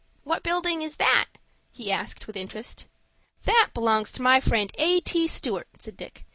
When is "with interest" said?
2.25-2.87